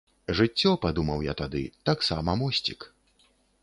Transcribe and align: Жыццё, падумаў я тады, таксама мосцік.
Жыццё, 0.37 0.71
падумаў 0.85 1.23
я 1.31 1.37
тады, 1.43 1.63
таксама 1.93 2.39
мосцік. 2.45 2.93